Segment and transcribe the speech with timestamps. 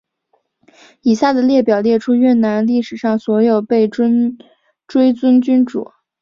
[1.03, 5.91] 以下的列表列出越南历史上所有被追尊君主。